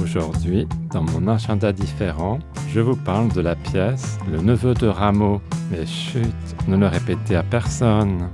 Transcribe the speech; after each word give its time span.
Aujourd'hui, 0.00 0.66
dans 0.92 1.02
mon 1.02 1.28
agenda 1.28 1.72
différent, 1.72 2.38
je 2.72 2.80
vous 2.80 2.96
parle 2.96 3.28
de 3.32 3.40
la 3.40 3.54
pièce 3.54 4.18
Le 4.30 4.40
neveu 4.40 4.74
de 4.74 4.88
Rameau. 4.88 5.40
Mais 5.70 5.86
chut, 5.86 6.34
ne 6.66 6.76
le 6.76 6.86
répétez 6.86 7.36
à 7.36 7.42
personne. 7.42 8.28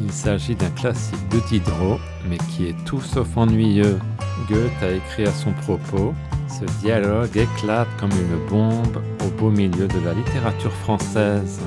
Il 0.00 0.12
s'agit 0.12 0.54
d'un 0.54 0.70
classique 0.70 1.28
de 1.30 1.40
Diderot, 1.48 1.98
mais 2.28 2.38
qui 2.50 2.66
est 2.66 2.84
tout 2.84 3.00
sauf 3.00 3.36
ennuyeux. 3.36 3.98
Goethe 4.48 4.82
a 4.82 4.92
écrit 4.92 5.24
à 5.24 5.32
son 5.32 5.52
propos 5.52 6.14
Ce 6.46 6.64
dialogue 6.80 7.36
éclate 7.36 7.88
comme 7.98 8.12
une 8.12 8.48
bombe 8.48 9.02
au 9.24 9.40
beau 9.40 9.50
milieu 9.50 9.88
de 9.88 10.00
la 10.04 10.12
littérature 10.12 10.72
française. 10.72 11.60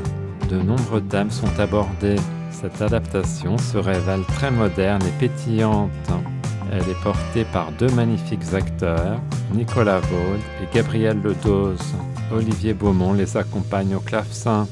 De 0.49 0.61
nombreux 0.61 1.01
thèmes 1.01 1.31
sont 1.31 1.59
abordés. 1.59 2.19
Cette 2.51 2.81
adaptation 2.81 3.57
se 3.57 3.77
révèle 3.77 4.23
très 4.27 4.51
moderne 4.51 5.01
et 5.03 5.19
pétillante. 5.19 5.89
Elle 6.73 6.89
est 6.89 7.03
portée 7.03 7.43
par 7.43 7.73
deux 7.73 7.89
magnifiques 7.89 8.53
acteurs, 8.53 9.19
Nicolas 9.53 9.99
Vaud 9.99 10.37
et 10.63 10.73
Gabriel 10.73 11.21
Ledoz. 11.21 11.81
Olivier 12.31 12.73
Beaumont 12.73 13.11
les 13.11 13.35
accompagne 13.35 13.93
au 13.93 13.99
clavecin. 13.99 14.69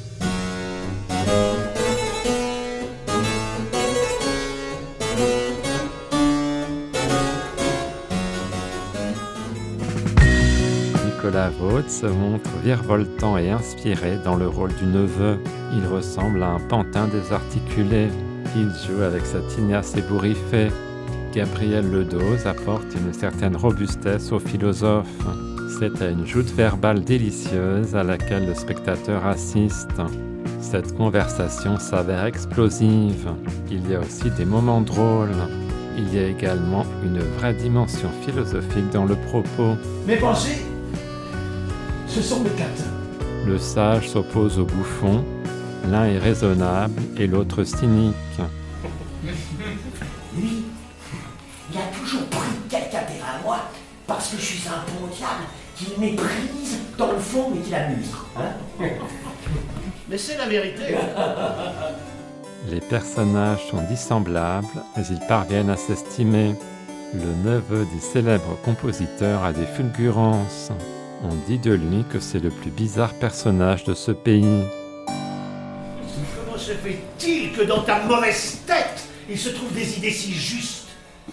Nicolas 11.06 11.50
Vaud 11.50 11.86
se 11.90 12.06
montre 12.06 12.50
virevoltant 12.64 13.38
et 13.38 13.50
inspiré 13.50 14.20
dans 14.24 14.38
le 14.38 14.48
rôle 14.48 14.74
du 14.76 14.86
neveu. 14.86 15.38
Il 15.74 15.86
ressemble 15.86 16.42
à 16.44 16.52
un 16.52 16.60
pantin 16.62 17.10
désarticulé. 17.10 18.08
Il 18.56 18.72
joue 18.88 19.02
avec 19.02 19.26
sa 19.26 19.42
tignasse 19.42 19.98
ébouriffée. 19.98 20.70
Gabriel 21.34 21.90
Ledoz 21.92 22.48
apporte 22.48 22.96
une 22.96 23.14
certaine 23.14 23.56
robustesse 23.56 24.32
au 24.32 24.40
philosophe. 24.40 25.08
C'est 25.80 26.02
à 26.02 26.10
une 26.10 26.26
joute 26.26 26.50
verbale 26.52 27.04
délicieuse 27.04 27.96
à 27.96 28.04
laquelle 28.04 28.48
le 28.48 28.56
spectateur 28.56 29.26
assiste. 29.26 29.90
Cette 30.60 30.96
conversation 30.98 31.78
s'avère 31.78 32.26
explosive. 32.26 33.30
Il 33.70 33.90
y 33.90 33.96
a 33.96 34.00
aussi 34.00 34.32
des 34.32 34.46
moments 34.46 34.82
drôles. 34.82 35.30
Il 35.98 36.14
y 36.14 36.20
a 36.20 36.28
également 36.28 36.86
une 37.04 37.20
vraie 37.20 37.54
dimension 37.54 38.10
philosophique 38.26 38.90
dans 38.92 39.06
le 39.06 39.16
propos. 39.16 39.76
Mes 40.08 40.18
pensées, 40.18 40.64
ce 42.08 42.22
sont 42.22 42.40
mes 42.42 42.50
quatre. 42.52 42.84
Le 43.46 43.58
sage 43.58 44.10
s'oppose 44.10 44.58
au 44.58 44.66
bouffon. 44.66 45.24
L'un 45.92 46.06
est 46.06 46.20
raisonnable 46.20 47.02
et 47.18 47.28
l'autre 47.28 47.64
cynique. 47.64 48.16
Il 51.72 51.78
a 51.78 51.98
toujours 51.98 52.26
pris 52.28 52.50
quelque 52.70 52.96
intérêt 52.96 53.22
à 53.22 53.44
moi 53.44 53.60
parce 54.08 54.30
que 54.30 54.38
je 54.38 54.46
suis 54.46 54.68
un 54.68 54.84
bon 54.92 55.08
diable 55.08 55.44
qu'il 55.76 56.00
méprise 56.00 56.80
dans 56.98 57.12
le 57.12 57.20
fond 57.20 57.52
mais 57.54 57.62
qu'il 57.62 57.76
amuse. 57.76 58.12
Hein 58.38 58.52
mais 60.10 60.18
c'est 60.18 60.38
la 60.38 60.48
vérité. 60.48 60.96
Les 62.70 62.82
personnages 62.82 63.70
sont 63.72 63.82
dissemblables, 63.90 64.68
mais 64.96 65.04
ils 65.10 65.26
parviennent 65.28 65.70
à 65.70 65.78
s'estimer. 65.78 66.56
Le 67.14 67.50
neveu 67.50 67.86
du 67.86 68.00
célèbre 68.02 68.58
compositeur 68.64 69.44
a 69.44 69.54
des 69.54 69.66
fulgurances. 69.66 70.72
On 71.24 71.34
dit 71.48 71.58
de 71.58 71.72
lui 71.72 72.04
que 72.12 72.20
c'est 72.20 72.40
le 72.40 72.50
plus 72.50 72.70
bizarre 72.70 73.14
personnage 73.14 73.86
de 73.86 73.94
ce 73.94 74.12
pays. 74.12 74.64
Comment 75.08 76.58
se 76.58 76.74
fait-il 76.74 77.54
que 77.54 77.64
dans 77.64 77.82
ta 77.82 78.04
mauvaise 78.04 78.60
tête, 78.68 79.04
il 79.30 79.38
se 79.38 79.50
trouve 79.50 79.74
des 79.74 79.98
idées 79.98 80.12
si 80.12 80.34
justes, 80.34 80.89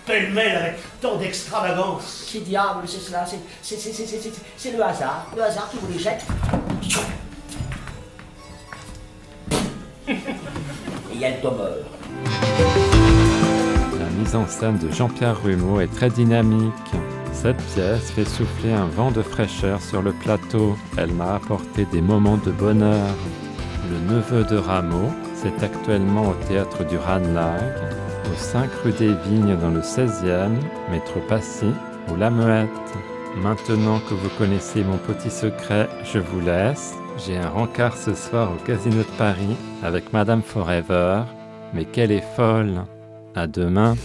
pêle-mêle 0.07 0.57
avec 0.57 0.75
tant 1.01 1.17
d'extravagance 1.17 2.25
Qui 2.29 2.41
diable 2.41 2.81
c'est 2.87 3.01
cela 3.01 3.25
C'est- 3.27 3.39
c'est- 3.63 3.77
c'est- 3.77 3.93
c'est- 3.93 4.07
c'est- 4.07 4.21
c'est- 4.23 4.33
C'est 4.57 4.73
le 4.77 4.83
hasard, 4.83 5.27
le 5.37 5.43
hasard 5.43 5.69
qui 5.71 5.77
vous 5.79 5.93
les 5.93 5.99
jette. 5.99 6.25
Et 10.09 10.15
il 11.15 11.21
y 11.21 11.25
a 11.25 11.31
le 11.31 11.41
tombeur. 11.43 11.75
La 13.99 14.07
mise 14.19 14.35
en 14.37 14.47
scène 14.47 14.79
de 14.79 14.91
Jean-Pierre 14.93 15.43
Rumeau 15.43 15.81
est 15.81 15.93
très 15.93 16.11
dynamique. 16.11 16.73
Cette 17.33 17.57
pièce 17.75 18.11
fait 18.13 18.25
souffler 18.25 18.73
un 18.73 18.87
vent 18.87 19.11
de 19.11 19.23
fraîcheur 19.23 19.81
sur 19.83 20.03
le 20.03 20.13
plateau. 20.13 20.77
Elle 20.97 21.13
m'a 21.13 21.35
apporté 21.37 21.85
des 21.93 22.01
moments 22.01 22.39
de 22.39 22.51
bonheur. 22.51 23.09
Le 23.91 24.15
neveu 24.15 24.45
de 24.45 24.57
Rameau, 24.57 25.11
c'est 25.35 25.63
actuellement 25.65 26.29
au 26.31 26.35
théâtre 26.49 26.85
du 26.85 26.97
Ranelagh, 26.99 27.61
au 28.33 28.37
5 28.37 28.71
rue 28.85 28.93
des 28.93 29.15
Vignes 29.29 29.57
dans 29.57 29.71
le 29.71 29.81
16e, 29.81 30.57
métro 30.91 31.21
Passy 31.29 31.73
ou 32.09 32.17
La 32.17 32.31
Muette. 32.31 32.69
Maintenant 33.43 34.01
que 34.09 34.15
vous 34.15 34.29
connaissez 34.39 34.83
mon 34.83 34.97
petit 34.97 35.31
secret, 35.31 35.89
je 36.05 36.19
vous 36.19 36.41
laisse. 36.41 36.95
J'ai 37.25 37.37
un 37.37 37.49
rencard 37.49 37.97
ce 37.97 38.15
soir 38.15 38.51
au 38.53 38.65
Casino 38.65 38.99
de 38.99 39.19
Paris 39.19 39.57
avec 39.83 40.13
Madame 40.13 40.43
Forever. 40.43 41.23
Mais 41.75 41.85
qu'elle 41.85 42.13
est 42.13 42.25
folle! 42.37 42.85
À 43.35 43.47
demain! 43.47 43.97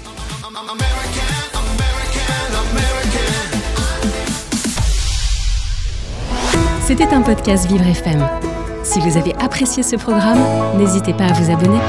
C'était 6.81 7.13
un 7.13 7.21
podcast 7.21 7.67
Vivre 7.67 7.87
FM. 7.87 8.27
Si 8.83 8.99
vous 8.99 9.15
avez 9.17 9.33
apprécié 9.35 9.83
ce 9.83 9.95
programme, 9.95 10.39
n'hésitez 10.77 11.13
pas 11.13 11.25
à 11.25 11.33
vous 11.33 11.51
abonner. 11.51 11.79